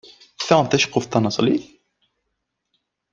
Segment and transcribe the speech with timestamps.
[0.45, 1.63] Ta d taceqquft taneṣlit?